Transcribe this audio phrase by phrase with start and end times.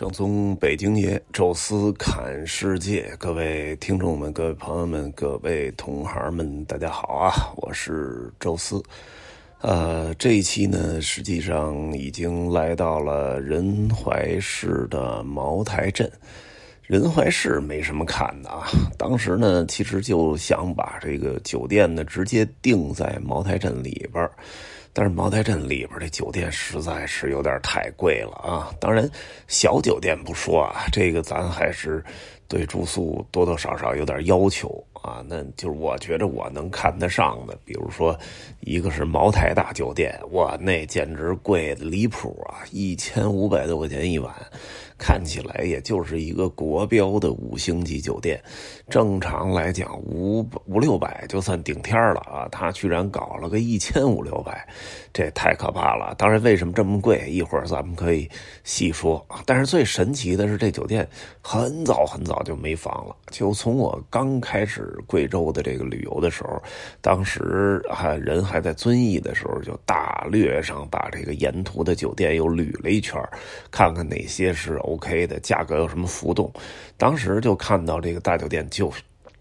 [0.00, 7.30] 正宗北京爷，宙斯侃世界，各位听众们、各位朋友们、各位同行们，大家好啊！
[7.58, 8.82] 我是宙斯。
[9.60, 16.10] 呃，这一期呢，实际上已经来到了仁怀市的茅台镇。
[16.80, 24.32] 仁怀市没什么看的啊，当时呢，其实就想把这个酒店呢直接定在茅台镇里边儿
[24.92, 28.74] 但是茅台镇里边的酒店实在是有点太贵了啊！
[28.80, 29.08] 当然，
[29.46, 32.04] 小酒店不说啊，这个咱还是
[32.48, 35.24] 对住宿多多少少有点要求啊。
[35.26, 38.18] 那就是我觉着我能看得上的，比如说
[38.60, 44.34] 一个是茅台大酒店，哇，那简直贵的离谱啊，一千五百多块钱一晚。
[45.02, 48.38] 看起来也就是一个国标的五星级酒店，
[48.90, 52.46] 正常来讲五五六百就算顶天了啊！
[52.52, 54.68] 他居然搞了个一千五六百，
[55.10, 56.14] 这太可怕了。
[56.18, 58.28] 当然，为什么这么贵，一会儿咱们可以
[58.62, 59.26] 细说。
[59.46, 61.08] 但是最神奇的是，这酒店
[61.40, 63.16] 很早很早就没房了。
[63.30, 66.62] 就从我刚开始贵州的这个旅游的时候，
[67.00, 73.22] 当时还人还在遵义的时候，就大略上把这个沿途的酒店又捋了一圈，
[73.70, 74.78] 看看哪些是。
[74.90, 76.50] OK 的价格有什么浮动？
[76.96, 78.92] 当时就看到这个大酒店就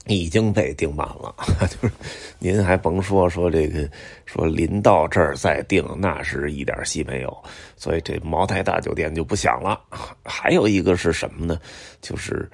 [0.06, 1.34] 已经被订满了，
[1.68, 1.94] 就是
[2.40, 3.90] 您还甭说说这个
[4.26, 7.36] 说临到这儿再订，那是一点戏没有。
[7.78, 9.80] 所以这茅台大酒店就不响了。
[10.24, 11.58] 还有一个是什么呢？
[12.02, 12.48] 就是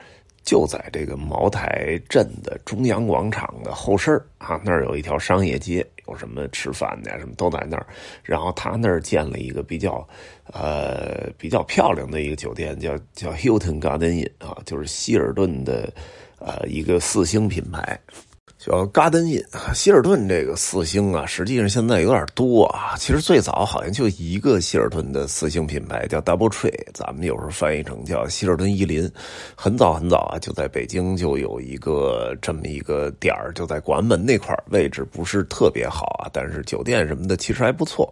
[0.45, 5.85] 就在这个茅台镇的中央广场的后身啊，那儿有一条商业街。
[6.07, 7.17] 有什么吃饭的呀？
[7.17, 7.87] 什么都在那儿。
[8.21, 10.07] 然后他那儿建了一个比较，
[10.53, 15.91] 呃，比较漂亮的一个酒店，叫叫 Hilton Garden Inn 啊，就是希尔顿的，
[16.37, 17.99] 呃，一个四星品牌。
[18.65, 22.95] 叫 Garden Inn，希尔顿这个四星啊，实际上现在有点多啊。
[22.97, 29.07] 其实最早好像就一个希尔顿的四星品牌，叫 Double Tree，咱们有时候翻译成叫希尔顿伊林。
[29.55, 38.11] 很早很早啊，就在北京就有一个这么一个点儿，就在广安门那块位置不是特别好啊，但是酒店什么的其实还不错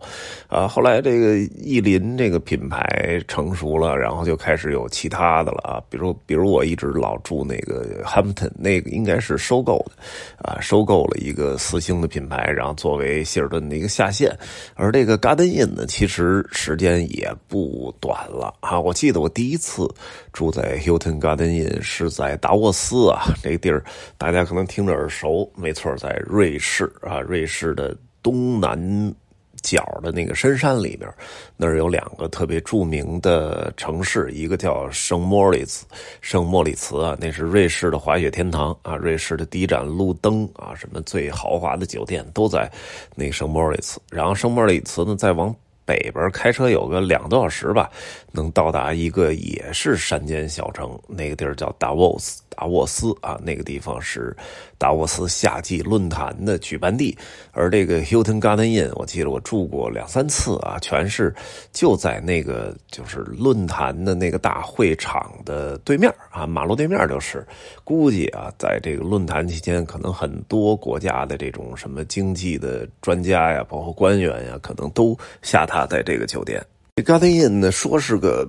[0.50, 0.68] 啊。
[0.68, 10.43] 后来这个伊林这个品牌成熟了，然后就开始有其他的了啊，比如比如我一直老住那个 Hampton，那个应该是收购的。
[10.44, 14.32] 啊，收购了一个四星的品牌，然后作为希尔顿的一个下线。
[14.76, 18.80] 而这个 Garden Inn 呢，其实时间也不短了啊。
[18.80, 19.88] 我记得我第一次
[20.32, 23.84] 住在 Hilton Garden Inn 是在达沃斯啊，这地儿
[24.18, 29.16] 大家可能听着耳熟，没错，在瑞士啊，瑞士的东南。
[29.64, 31.10] 角的那个深山里边，
[31.58, 35.86] 那儿有两个特别著名的城市，一个叫圣莫里茨，
[36.22, 42.70] 圣莫里茨啊，那是瑞士的滑雪天堂啊，瑞士的第一盏路灯啊，什么最豪华的酒店都在
[43.16, 44.00] 那圣莫里茨。
[44.12, 47.90] 然后圣莫里茨呢，再往北边开车有个两个多小时吧，
[48.32, 52.42] 能到达一个也是山间小城，那个地儿叫达沃斯。
[52.56, 54.32] 达沃斯啊，那个地方是
[54.78, 57.18] 达沃斯夏季论坛的举办地，
[57.52, 61.34] 而这个 Hilton Garden Inn，我记得我住过两三次啊，全是
[61.72, 67.44] 就在那个就是论坛的那个大会场的对面啊，马路对面就是。
[67.84, 76.64] 估计啊，在这个论坛期间，可能很多国家的这种什么经济的专家呀，包括官员呀，可能都下台榻在这个酒店。
[76.96, 78.48] 这 Garden Inn 呢，说是个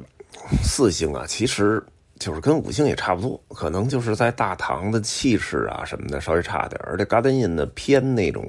[0.63, 1.83] 四星啊，其实。
[2.21, 8.47] 就是跟五星也差不多，可能就是在大堂的气势啊什么的稍微差点而且 Garden Inn 呢偏那种，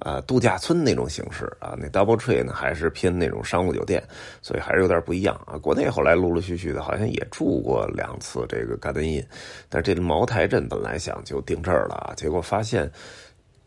[0.00, 4.04] 呃度假村那种形式啊，那 Double Tree 呢还是偏那种商务酒店，
[4.42, 5.56] 所以还是有点不一样啊。
[5.56, 9.24] 国内后来陆陆续续的，好像也住过两次这个 Garden Inn，
[9.70, 12.88] 但这茅台镇本来想就定这儿了，结果发现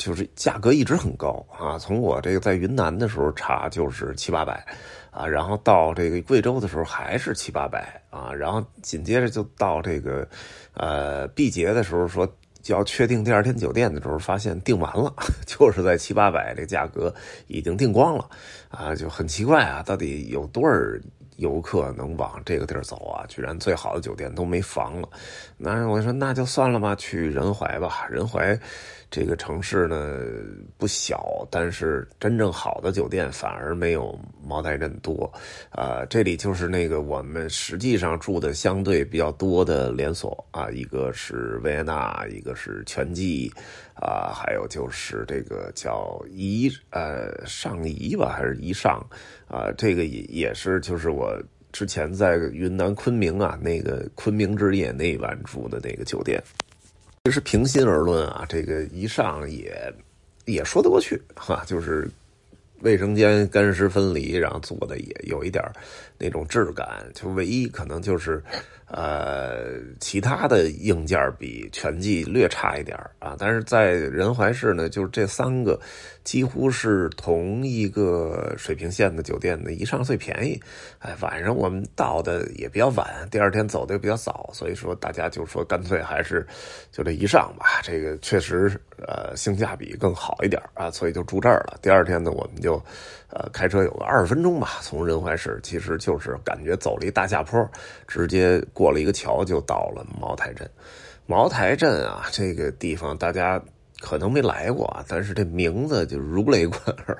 [0.03, 4.65] 就是价格一直很高啊，从我这个在云南的时候查就是七八百。
[5.11, 10.25] 啊，然后到这个贵州的时候还是七八百啊，然后紧接着就到这个，
[10.73, 12.25] 呃，毕节的时候说
[12.61, 15.13] 就要确定第二天酒店的时候，发现订完了，
[15.45, 17.13] 就是在七八百这价格
[17.47, 18.29] 已经订光了，
[18.69, 20.73] 啊，就很奇怪啊，到底有多少
[21.41, 23.25] 游客能往这个地儿走啊？
[23.27, 25.09] 居然最好的酒店都没房了，
[25.57, 28.57] 那我说那就算了吧，去仁怀吧，仁怀。
[29.09, 30.21] 这个城市呢
[30.77, 35.29] 不小，但是真正好的酒店反而没有茅台镇多，
[35.69, 43.51] 啊，这里就是那个我们实际上住的相对比较多的连锁啊，一个是维也纳，一个是全季，
[43.95, 49.05] 啊，还有就是这个叫宜呃上宜吧，还是宜上，
[49.47, 51.37] 啊，这个也也是就是我
[51.71, 56.41] 之前在云南昆明啊那个昆明之夜那一晚住的那个酒店。
[57.25, 59.93] 其实平心而论啊，这个一上也
[60.45, 62.09] 也说得过去哈，就是
[62.81, 65.63] 卫生间干湿分离，然后做的也有一点
[66.17, 68.43] 那种质感，就唯一可能就是。
[68.93, 75.79] 呃，其他的硬件比全季略差一点啊，但是在仁怀市呢，就是这三个
[76.23, 80.59] 几乎是同一个水平线的酒店的，一上最便宜。
[80.99, 86.45] 哎，晚上我们到的也比较晚，第二天走的也比较早，所以说大家就说干脆还是
[86.91, 91.77] 就这一上吧，这个确实呃性价比更好一点啊，所以就住这儿了。
[91.81, 92.73] 第二天呢，我们就
[93.29, 97.69] 呃开车有个二十分钟吧，从仁怀市其实就是感觉走了一大下坡，
[98.07, 98.61] 直接。
[98.73, 100.69] 过了一个桥就到了茅台镇，
[101.25, 103.61] 茅台镇啊，这个地方大家
[104.01, 107.15] 可能没来过啊，但是这名字就如雷贯耳，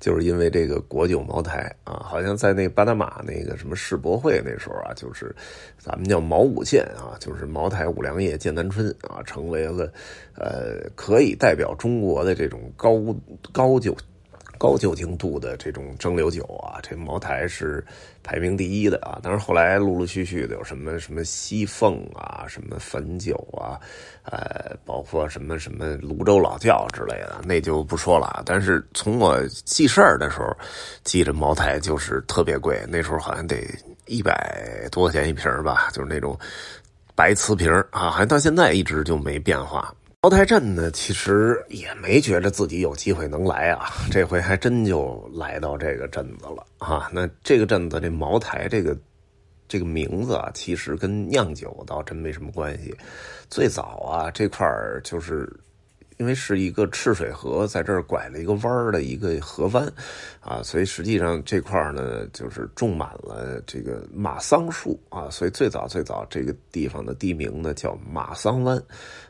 [0.00, 5.34] 就是因为这个国酒茅台啊，好像在那巴拿马那个什么世博会那时候啊，就是
[5.78, 9.90] 咱们叫茅五剑啊，就是茅台、五粮液、剑南春啊，成为了
[10.34, 13.00] 呃可以代表中国的这种高
[13.52, 13.96] 高酒。
[14.58, 17.84] 高酒精度的这种蒸馏酒啊，这茅台是
[18.22, 19.18] 排名第一的啊。
[19.22, 23.80] 当然后来陆陆续续的有什么什么西凤啊，什么汾酒啊，
[24.24, 28.42] 呃，包括什么什么泸州老窖之类的，那就不说了。
[28.46, 30.56] 但是从我记事儿的时候，
[31.02, 33.66] 记着茅台就是特别贵，那时候好像得
[34.06, 36.38] 一百多块钱一瓶吧，就是那种
[37.14, 39.94] 白瓷瓶啊，好像到现在一直就没变化。
[40.24, 47.10] 茅台镇呢，其实也没觉着自己有机会能来啊， 这回还真就来到这个镇子了啊。
[47.12, 48.96] 那这个镇子这茅台这个
[49.68, 52.96] 这个名字啊，其实跟酿酒倒真没什么关系。
[53.50, 55.46] 最早啊，这块儿就是。
[56.16, 59.86] 因为是一个赤水河在这儿拐了一个弯儿的一个河湾，
[60.40, 68.80] 啊，所以实际上这块儿呢就是种满了这个马桑树啊，所以最早最早这个地方的地名呢叫马桑湾，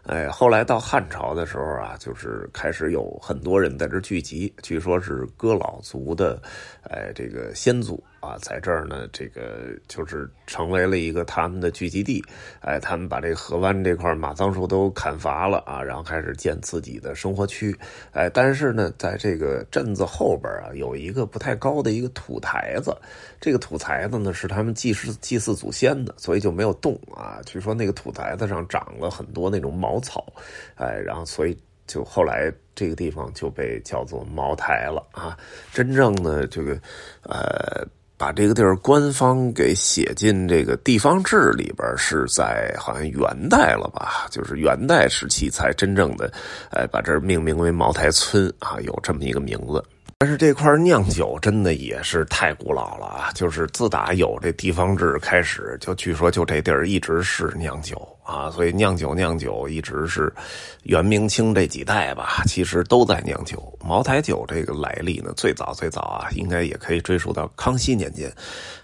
[0.05, 6.41] 哎，后来到汉朝的时候啊，就是开始有很多人在这聚集，据说是哥老族的，
[6.83, 8.03] 哎，这个先祖。
[8.25, 12.25] 啊，在这儿呢，这个就是成为了一个他们的聚集地。
[12.61, 17.77] 哎，他们把这个河湾这块马桑树都砍伐了啊，然后开始建自己的生活区。
[18.13, 22.97] 哎，但是呢，在这个镇子后边啊，有一个不太高的一个土台子。
[23.41, 27.41] 这个土台子呢，是他们祭祀祭祀祖先的，所以就没有动啊。
[27.45, 30.33] 据说那个土台子上长了很多那种茅草，
[30.77, 31.57] 哎，然后所以。
[31.87, 35.39] 就后来这个地方就被叫做茅台了啊！
[35.71, 36.81] 真正的这个，
[37.25, 44.27] 呃，把这个地儿官方给写进这个地方志里边，是在好像元代了吧？
[44.31, 46.33] 就是元代时期才真正的，
[46.71, 49.85] 哎，把这儿命名为茅台村啊，有这么一个名字。
[50.19, 53.31] 但是这块酿酒真的也是太古老了啊！
[53.35, 58.14] 就是自打有这地方志开始，就据说就这地儿一直是酿酒。
[58.25, 60.33] 啊，所以酿酒酿酒一直是
[60.85, 63.63] 元明清这几代吧，其实都在酿酒。
[63.85, 68.33] 茅台酒这个来历呢，最早最早啊，应该也可以追溯到康熙年间，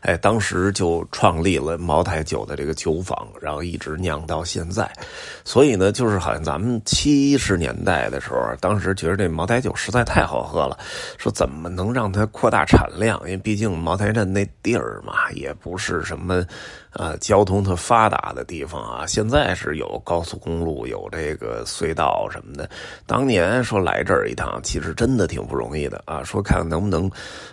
[0.00, 4.86] 哎，当时就创立了茅台酒的这个酒坊，然后一直酿到现在。
[5.42, 10.78] 所以呢，就是好像咱们七十年代的时候，当时觉得这茅台酒实在太好喝了，
[11.16, 13.18] 说怎么能让它扩大产量？
[13.20, 16.44] 因为毕竟茅台镇那地儿嘛，也不是什么。
[16.92, 22.68] 呃，交通特发达的地方啊，现在是有高速公路，有这个隧道什么的。
[23.06, 26.20] 当年说来这儿一趟，其实真的挺不容易的啊。
[26.24, 27.08] 说看能不能，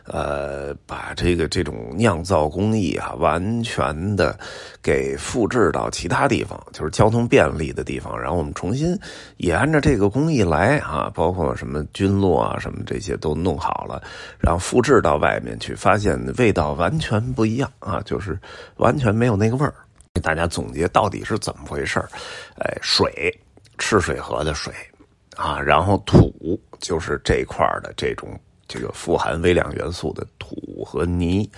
[0.06, 4.36] 呃，把这个这种酿造工艺啊，完全的
[4.82, 9.00] 给复制到其他地方，就是交通便利的地方，然后我们重新
[9.38, 14.02] 也按照这个工艺来啊，包括什么菌落啊，什么这些都弄好了，
[14.40, 18.36] 然后复制到外面去，发现味道完全不一样啊，就是
[18.78, 19.27] 完全没。
[19.28, 19.74] 没有那个味儿，
[20.24, 22.08] 大家总结到底是怎么回事儿？
[22.60, 23.38] 哎，水，
[23.78, 24.74] 赤水河的水
[25.36, 31.52] 啊，然后土就是这块的这种这个富含微量元素的土和泥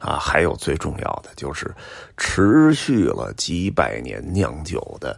[0.00, 1.72] 啊，还有最重要的就是
[2.16, 5.16] 持续了几百年酿酒的。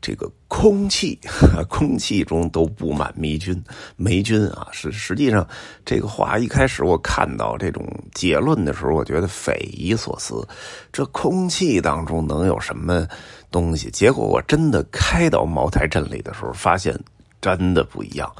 [0.00, 1.18] 这个空气，
[1.68, 3.62] 空气中都布满霉菌，
[3.96, 5.46] 霉菌啊，是实际上
[5.84, 7.84] 这个话一开始我看到这种
[8.14, 10.46] 结论的时候，我觉得匪夷所思，
[10.92, 13.06] 这空气当中能有什么
[13.50, 13.90] 东西？
[13.90, 16.98] 结果我真的开到茅台镇里的时候，发现
[17.40, 18.30] 真的不一样，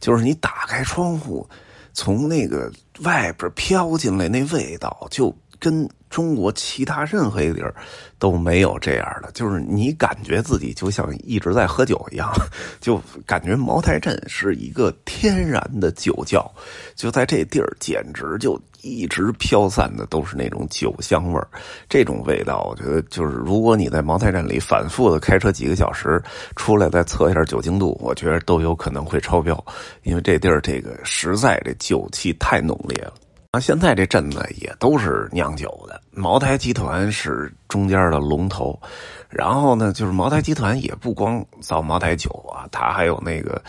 [0.00, 1.48] 就是你打开窗户，
[1.92, 5.34] 从那个外边飘进来那味道就。
[5.62, 7.72] 跟中国其他任何一个地儿
[8.18, 12.28] 都没有这样的，就是你感觉自己就像一直在喝酒一样，
[12.80, 16.52] 就感觉茅台镇是一个天然的酒窖，
[16.96, 21.46] 就在这地儿简直就一直飘散的都是那种酒香味儿。
[21.88, 26.20] 这种味道，我觉得就是如果你在茅台镇里反复的开车几个小时，
[26.56, 29.64] 出来再测一下酒精度，我觉得都有可能会超标，
[30.02, 33.14] 因为这地儿这个实在这酒气太浓烈了。
[33.52, 38.80] 啊现在这镇子也都是酿酒的，茅台集团是中间的龙头，
[39.28, 43.62] 然后呢，就是茅台集团也不光造茅台酒啊，它还有那个。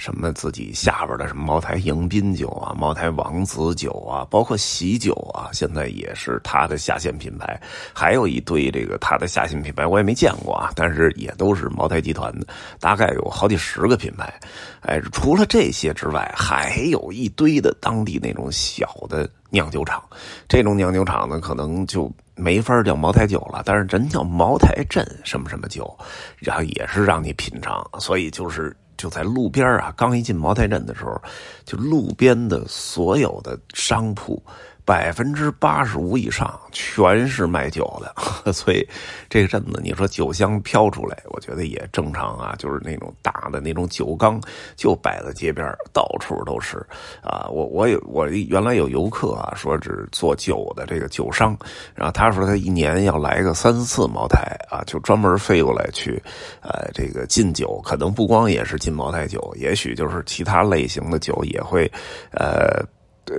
[0.00, 7.60] 什么自己下边的什么茅台迎宾酒啊，茅台王子酒啊，包括喜酒啊，现在也是它的下线品牌。
[7.92, 12.46] 还有一堆这个它的下线品牌，我也没见过啊，但是也都是茅台集团的，
[12.80, 14.32] 大概有好几十个品牌。
[14.80, 20.02] 哎，除了这些之外，还有一堆的当地那种小的酿酒厂。
[20.48, 25.94] 这种酿酒厂呢，可能就没法叫茅台酒了，但是人叫茅台镇什么什么酒，
[26.38, 28.74] 然后也是让你品尝，所以就是。
[29.00, 31.18] 就在路边啊，刚一进茅台镇的时候，
[31.64, 34.42] 就路边的所有的商铺。
[34.90, 38.12] 百分之八十五以上全是卖酒的，
[38.52, 38.84] 所以
[39.28, 42.56] 这个镇子你说酒香飘出来，我觉得也正常啊。
[42.58, 44.40] 就是那种大的那种酒缸
[44.74, 46.84] 就摆在街边，到处都是
[47.22, 47.46] 啊。
[47.52, 51.56] 我我有我原来有游客啊，说是做酒的这个酒商，
[51.94, 56.20] 然后他说他一年要来个三四次茅台啊，就专门飞过来去，
[56.62, 61.88] 呃，这个进酒，可能不光也是进茅台酒，也许就是其他类型的酒也会，
[62.32, 62.84] 呃。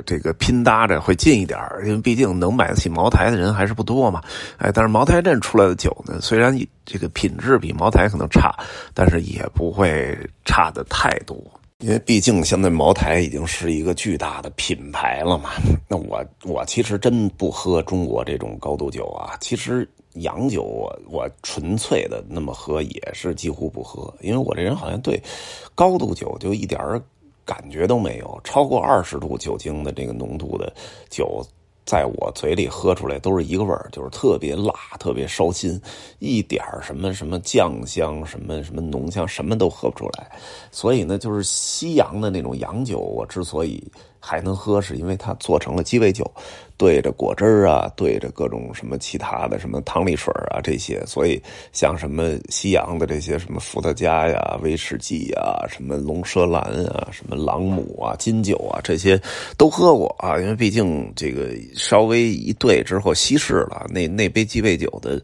[0.05, 4.21] 这个拼搭着会近一点因为毕竟能买得起茅台的人还是不多嘛。
[4.57, 6.55] 哎，但是茅台镇出来的酒呢，虽然
[6.85, 8.55] 这个品质比茅台可能差，
[8.93, 11.35] 但是也不会差的太多。
[11.79, 15.49] 因为毕竟现在茅台已经是一个巨大的品牌了嘛。
[15.89, 19.35] 那我我其实真不喝中国这种高度酒啊。
[19.41, 25.19] 其实洋酒我我纯粹的那么喝也是几乎不喝，因为我这人好像对
[25.73, 26.79] 高度酒就一点。
[27.45, 30.73] 感觉都没有，超过二十度酒精的这个浓度的
[31.09, 31.43] 酒，
[31.85, 35.81] 在我嘴里喝出来都是一个味儿，就是特别辣，特别烧心，
[36.19, 40.31] 一点什么什么酱香，什么什么浓香，什么都喝不出来。
[40.71, 43.83] 所以呢，就是西洋的那种洋酒，我之所以。
[44.21, 46.23] 还能喝，是因为它做成了鸡尾酒，
[46.77, 51.41] 兑着果汁啊，兑着各种什么其他的什么汤力水啊这些，所以
[51.73, 59.19] 像什么西洋的这些什么伏特加呀、威士忌啊、什么龙舌兰啊、什么朗姆啊、金酒啊这些
[59.57, 65.19] 都喝过啊，因为毕竟这个稍微一兑之后稀释了，那那杯鸡尾酒的。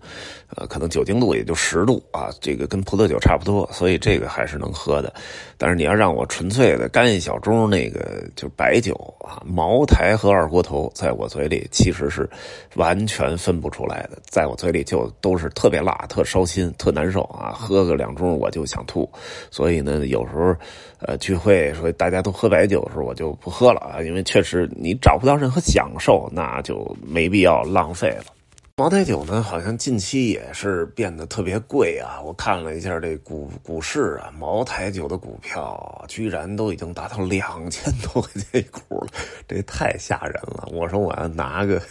[0.56, 5.14] 呃，可能酒精度也就十度啊，这个跟葡萄酒差不多，所以这个还是能喝的。
[5.58, 12.30] 但是你要让我纯粹的干一小盅那个就白酒啊，茅台和二锅头，在我嘴里其实是
[12.76, 19.10] 完全分不出来的，在我嘴里就都是特别辣、特烧心、特难受啊，喝个两盅我就想吐。
[19.52, 20.56] 所以呢，有时候
[21.00, 28.37] 呃聚会说大家都喝白酒的时候，我就不喝了啊，因为确实你找不到任何享受，那就没必要浪费了。
[28.80, 32.22] 茅台酒呢，好像近期也是变得特别贵啊！
[32.24, 39.08] 我看了一下这股股市啊，茅台酒的股票居然都已经达到两千多块钱一股了，
[39.48, 40.70] 这太吓人了！
[40.72, 41.82] 我说我要拿个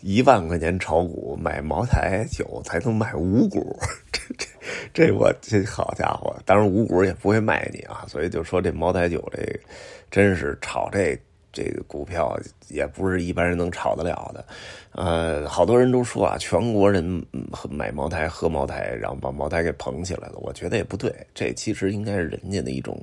[0.00, 3.76] 一万块钱炒股买茅台酒，才能买五股，
[4.12, 4.46] 这这
[4.94, 6.36] 这我这好家伙！
[6.44, 9.60] 当然五股也不会卖你啊，所以就说这茅台酒这
[10.08, 11.18] 真是炒这。
[11.52, 12.38] 这个股票
[12.68, 14.44] 也不是一般人能炒得了的，
[14.92, 17.24] 呃，好多人都说啊，全国人
[17.70, 20.34] 买茅台喝茅台，然后把茅台给捧起来了。
[20.36, 23.02] 我觉得也不对，这其实应该是人家的一种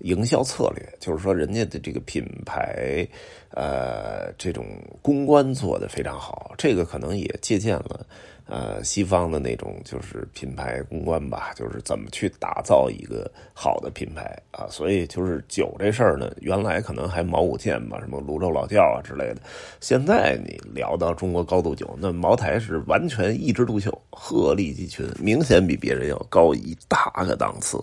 [0.00, 3.06] 营销策略，就是说人家的这个品牌，
[3.50, 4.66] 呃，这种
[5.02, 8.06] 公关做的非常好，这个可能也借鉴了。
[8.46, 14.66] 呃，西方的那种就是品牌公关吧，就是怎么去打造一个好的品牌啊。
[14.68, 19.36] 所以就是酒这事儿呢，原来可能还毛五件吧，什么泸州老窖啊之类的。
[19.78, 27.80] 现在你聊到中国高度酒，那茅台是完全一枝独秀，鹤立鸡群，明显比别人要高一大个档次。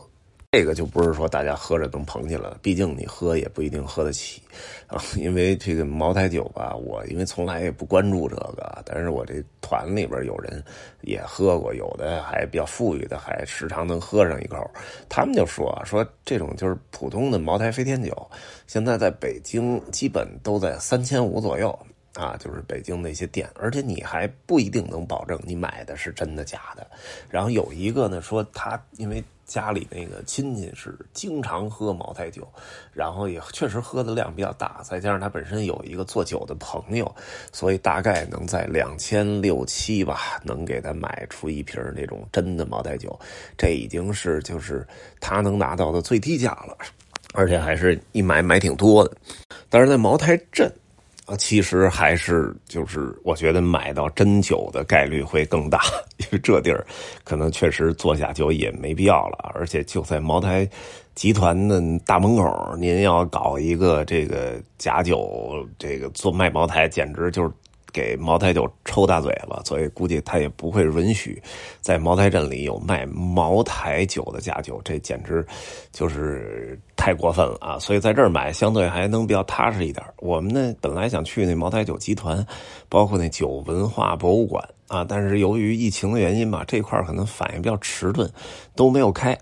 [0.50, 4.42] 这个就不是说大家喝着能捧起来了，毕竟你喝也不一定喝得起
[4.88, 4.98] 啊。
[5.18, 10.64] 因为这个茅台酒吧，我因为从来也不关注这个，但是我这团里边有人
[11.02, 14.58] 也喝过，有的还比较富裕的，还时常能喝上一口。
[15.10, 18.16] 他们就说说这种就是普通的茅台飞天酒，
[18.68, 21.78] 现在在北京基本都在三千五左右。
[22.18, 26.88] 啊，就是北京那些店，而且你还不一定能保证你买的是真的假的。
[27.30, 32.46] 然后有一个呢说他因为家里那个亲戚是经常喝茅台酒，
[32.92, 37.16] 然后也确实喝的量比较大，再加上他本身有一个做酒的朋友，
[37.54, 43.18] 所以大概能在两千六七吧，能给他买出一瓶那种真的茅台酒，
[43.56, 44.86] 这已经是就是
[45.22, 46.76] 他能拿到的最低价了，
[47.36, 49.16] 而且还是一买买挺多的。
[49.70, 50.74] 但是在茅台镇。
[51.28, 55.82] 啊，其实还是就是我觉得买到真酒的概率会更大，
[56.18, 56.84] 因为这地儿
[57.24, 60.68] 可能确实做假酒也没必要了，而且就在茅台
[61.16, 67.52] 集团的大门口，您要搞一个这个假酒，这个做卖茅台，简直就是。
[67.98, 71.42] 给茅台酒抽大嘴巴，所以估计他也不会允许
[71.82, 75.44] 在茅台镇里有卖茅台酒的假酒，这简直
[75.92, 77.80] 就是太过分了啊！
[77.80, 80.06] 所以在这儿买相对还能比较踏实一点。
[80.20, 82.46] 我们呢本来想去那茅台酒集团，
[82.88, 88.30] 包括那酒文化博物馆啊，但是由于疫情的原因吧，这块可能反应比较迟钝，
[88.76, 89.36] 都没有开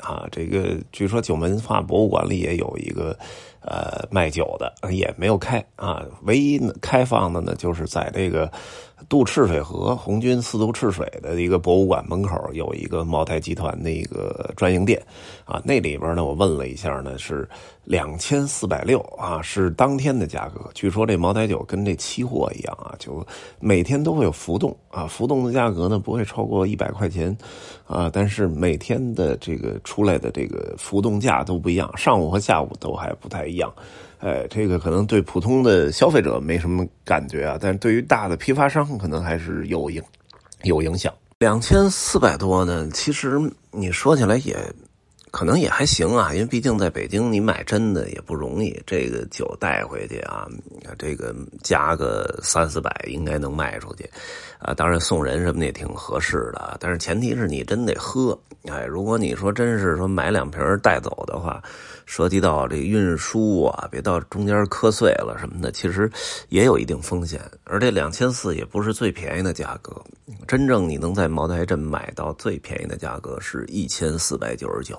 [0.00, 0.28] 啊。
[0.30, 3.18] 这个据说酒文化博物馆里也有一个。
[3.64, 8.50] 呃，卖酒的也没有开啊，唯一开放的呢，就是在这个。
[9.08, 15.02] 渡赤水河，红军四渡赤水的一个博物馆门口有一个茅台集团的一个专营店，
[15.44, 17.48] 啊，那里边呢，我问了一下呢，是
[17.84, 20.70] 两千四百六啊，是当天的价格。
[20.74, 23.26] 据说这茅台酒跟这期货一样啊，就
[23.60, 27.36] 每天都会有浮动啊，浮动的价格呢不会超过一百块钱
[27.86, 33.72] 啊，但是每天的这个出来的这个浮动价都不一样，上午和下午都还不太一样。
[34.22, 40.02] 哎，这个可能对普通的消费者没什么感觉啊，但是对于大的批发商可能还是有影
[40.62, 41.12] 有影响。
[41.38, 43.38] 两千四百多呢，其实
[43.70, 44.56] 你说起来也。
[45.32, 48.78] 可能也还行啊，因为毕竟在北京，你买真的也不容易。
[48.86, 50.46] 这个酒带回去啊，
[50.98, 54.04] 这个加个三四百应该能卖出去，
[54.58, 56.76] 啊，当然送人什么的也挺合适的。
[56.78, 58.38] 但是前提是你真得喝，
[58.70, 61.60] 哎，如果你说真是说买两瓶带走的话，
[62.06, 66.08] 涉及到这运输啊，别到中间磕碎了什么的，其实
[66.48, 67.40] 也有一定风险。
[67.64, 70.00] 而这两千四也不是最便宜的价格，
[70.46, 74.96] 真正你能在茅台镇买到最便宜的价格是一千四百九十九。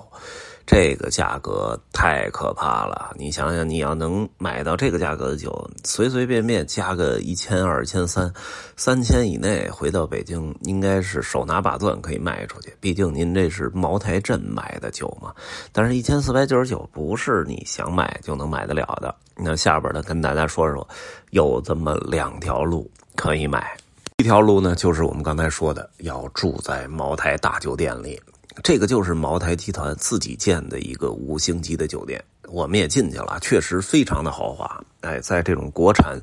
[0.66, 3.14] 这个价格太可怕了！
[3.18, 8.34] 你想想，你要能买到这个价格的酒，随随便便加个一千、二千、三
[8.78, 12.74] 三千以内，回到北京应该是手拿把攥可以卖出去。
[12.80, 15.34] 毕竟您这是茅台镇买的酒嘛。
[15.74, 19.14] 但是，一千四百九十九不是你想买就能买得了的。
[19.36, 20.88] 那下边呢，跟大家说说，
[21.32, 23.76] 有这么两条路可以买。
[24.18, 28.18] 一条路呢，就是我们刚才说的，要住在茅台大酒店里。
[28.62, 34.84] 这个就是茅台集团自己建的一个五星级的酒店，我们也进去了，确实非常的豪华。
[35.02, 36.22] 哎，在这种国产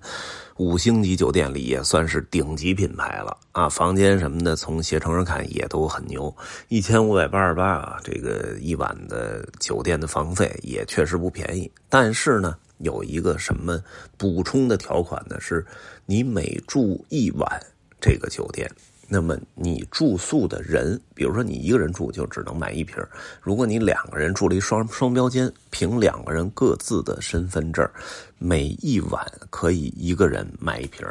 [0.56, 3.68] 五星级酒店里，也算是顶级品牌了啊！
[3.68, 6.34] 房间什么的，从携程上看也都很牛，
[6.68, 11.70] 一千五百八十八啊，这个一晚的酒店的房费也确实不便宜。
[11.88, 13.82] 但是呢，有一个什么
[14.16, 15.38] 补充的条款呢？
[15.40, 15.66] 是
[16.06, 17.60] 你每住一晚
[18.00, 18.70] 这个酒店。
[19.12, 22.96] 那么你住宿的人，比如说你一个人住就只能买一瓶
[23.42, 27.84] 如果你两个人住了一双双标间，凭两个人各自的身份证，
[28.38, 31.04] 每一晚可以一个人买一瓶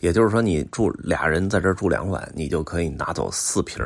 [0.00, 3.84] 也就是说你住俩人在这住两晚，你就可以拿走四瓶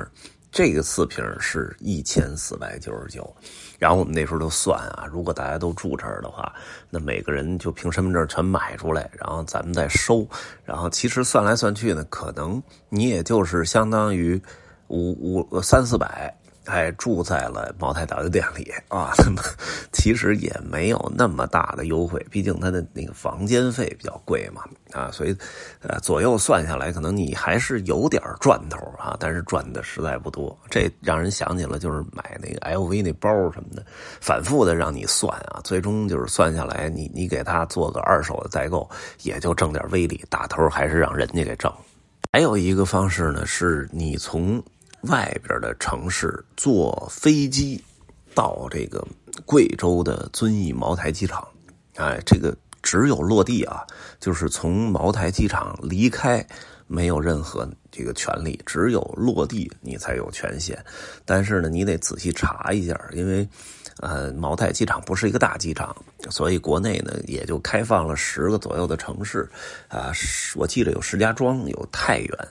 [0.56, 3.30] 这个四瓶是一千四百九十九，
[3.78, 6.50] 然后我们那时候都算啊，如果大家都住这儿的话，
[6.88, 10.26] 那每个人就凭身份证全买出来，然后咱们再收，
[10.64, 14.40] 然后其实算来算去呢，可能你也就是相当于
[14.88, 16.34] 五五三四百。
[16.66, 19.40] 哎，住在了茅台大酒店里啊，那么
[19.92, 25.36] 其实也没有那么大的优惠，毕竟他的那个房间费比较贵嘛，啊，所以
[25.80, 30.56] 呃左右算下来，可能你还是有点赚头啊，但是赚的实在不多。
[30.68, 33.84] 这让人想起了就是买那个 LV 那包什么的，
[34.20, 38.88] 反复的让你算啊，最终就是算下来，你你给他做个二手的代购，
[39.22, 41.72] 也就挣点微利，打头还是让人家给挣。
[42.32, 44.62] 还有一个方式呢，是你从。
[45.08, 47.82] 外边的城市坐飞机
[48.34, 49.06] 到这个
[49.44, 51.46] 贵州的遵义茅台机场，
[51.96, 53.84] 哎，这个只有落地啊，
[54.20, 56.46] 就是从茅台机场离开，
[56.86, 60.78] 没有任何这个权利，只有落地你才有权限。
[61.24, 63.48] 但是呢，你得仔细查一下，因为
[64.00, 65.96] 呃，茅台机场不是一个大机场，
[66.28, 69.48] 所以国内呢也就开放了十个左右的城市
[69.88, 70.12] 啊，
[70.54, 72.48] 我记得有石家庄，有太原。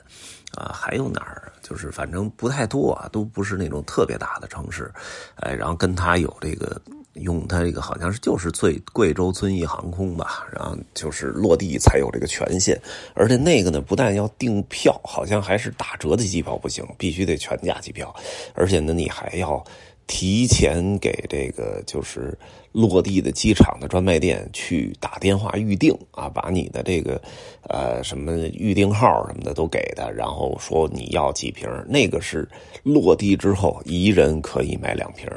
[0.56, 1.52] 啊，还有哪儿？
[1.62, 4.92] 就是反正不太多啊，都不是那种特别大的城市，
[5.36, 6.80] 哎，然后跟他有这个
[7.14, 12.80] 用它这个好像是就是最贵州遵义航空吧，然后就是落地才有这个权限，
[13.14, 18.14] 而且那个呢不但要订票，好像还是打折的机票不行，必须得全价机票，
[18.54, 19.62] 而且呢你还要。
[20.06, 22.38] 提前给这个就是
[22.70, 27.20] 落地的机场的专卖店去打电话预定啊，把你的这个
[27.68, 32.48] 呃什么预定号什么的都给他，然后说你要几瓶，那个是
[32.82, 35.28] 落地之后一人可以买两瓶，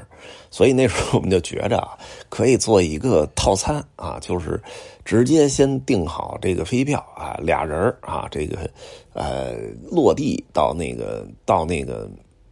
[0.51, 1.97] 所以那时候我们就觉着啊，
[2.29, 4.61] 可以做一个套餐啊，就是
[5.03, 8.69] 直接先订好这个飞票啊，俩人啊，这个
[9.13, 9.55] 呃
[9.89, 12.07] 落地到那个到那个。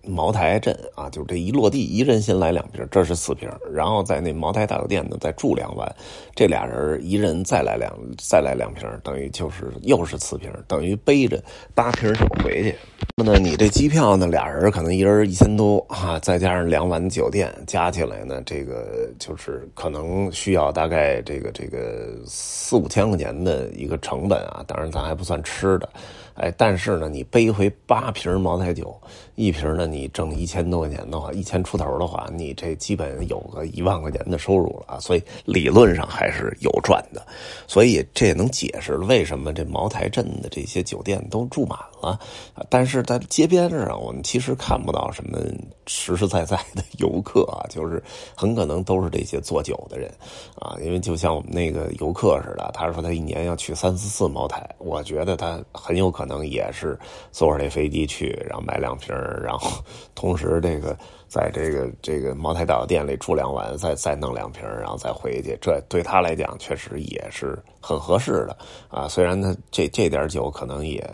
[0.08, 3.50] 茅台镇啊，就这一落地，一人先来两瓶，这是四瓶。
[3.72, 5.96] 然后在那茅台大酒店呢，再住两晚，
[6.36, 11.42] 这俩人一人再来两，再来两瓶，等于就是又是四瓶，等于背着
[11.76, 12.76] 八瓶酒回去。
[13.16, 24.64] 那么呢，你这机票呢，俩人可能一人一千多啊，再加上两晚酒店，加起来呢，这个就是可能需要大概这个这个四五千块钱的一个成本啊。
[24.68, 25.90] 当然，咱还不算吃的。
[26.36, 28.96] 哎，但是呢，你背回八瓶茅台酒，
[29.38, 35.00] 一瓶呢，你挣一千多块钱的话，一千出头的话，你这基本有个一万块钱的收入了！
[35.00, 37.24] 所以理论上还是有赚的，
[37.68, 42.20] 所以这也能解释为什么这茅台镇的这些酒店都住满了。
[42.68, 45.40] 但是在街边上，我们其实看不到什么
[45.86, 48.02] 实实在在的游客啊，就是
[48.36, 50.12] 很可能都是这些做酒的人
[50.56, 56.38] 啊，因为就像我们那个游客似的，他说他一年要去三四次茅台，我觉得他很有可能。
[56.48, 56.98] 也是
[57.30, 59.84] 坐上这飞机去，然后买两瓶，然后
[60.16, 65.58] 同时这个在这个这个茅台岛店里住两晚，再再弄两瓶，然后再回去。
[65.62, 68.58] 这对他来讲确实也是很合适的
[68.90, 69.08] 啊。
[69.08, 71.06] 虽然他这这点酒可能也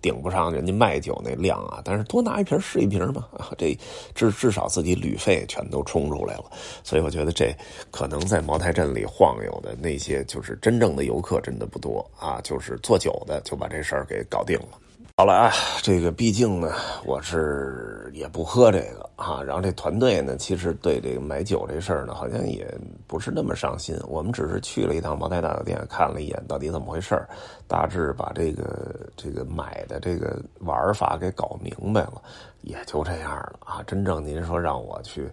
[0.00, 3.24] 顶不上人家卖酒那量啊，但是多拿一瓶是一瓶嘛。
[3.56, 3.78] 这
[4.14, 6.44] 至至少自己旅费全都冲出来了。
[6.82, 7.54] 所以我觉得这
[7.92, 14.78] 可能在茅台镇里晃悠的那些就是真正的游客真的不多啊，就是做酒的就把这事儿给搞定了。
[15.14, 16.72] 好了啊，这个毕竟呢，
[17.04, 19.42] 我是也不喝这个啊。
[19.42, 22.66] 然后这团队呢，其实对这个买酒这事儿呢，好像也
[23.06, 23.94] 不是那么上心。
[24.08, 27.22] 我们只是去了一趟茅台大酒店，看了一眼到底怎么回事
[27.68, 32.22] 大致把这个这个买的这个玩法给搞明白了，
[32.62, 33.82] 也就这样了啊。
[33.86, 35.28] 真正您说让我去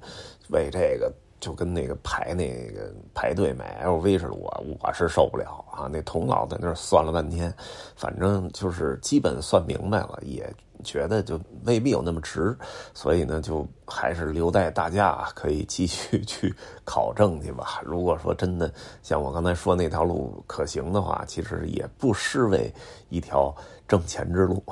[0.50, 1.12] 为这个。
[1.40, 5.90] 就跟那个排那个排队买 LV 似的，我我是受不了啊！
[5.92, 7.54] 那童老在那儿算了半天，
[7.96, 10.52] 反正就是基本算明白了，也
[10.84, 12.58] 觉得就未必有那么值，
[12.94, 17.82] 所以呢，就还是留待大家可以继续去考证去吧。
[17.84, 18.72] 如果说真的
[19.02, 22.74] 像我刚才说那条路可行的话，其实也不失为
[23.10, 23.56] 一条
[23.90, 24.64] 挣钱之路。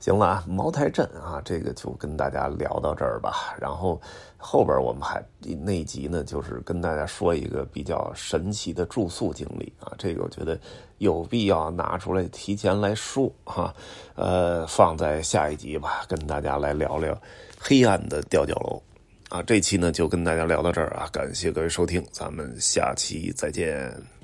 [0.00, 3.54] 行了啊，茅台镇啊，这个就跟大家聊到这儿吧。
[3.60, 4.00] 然后
[4.36, 9.92] 后边我们还那一集呢，就是跟大家说一个比较神奇的住宿经历啊。
[9.98, 10.58] 这个我觉得
[10.98, 13.74] 有必要拿出来提前来说哈，
[14.14, 17.20] 呃，放在下一集吧，跟大家来聊聊
[17.58, 18.80] 黑暗的吊脚楼
[19.28, 19.42] 啊。
[19.42, 24.17] 这期呢就跟大家聊到这儿啊，感谢各位收听，咱们下期再见。